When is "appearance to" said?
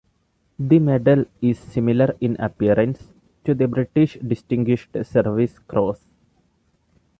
2.39-3.53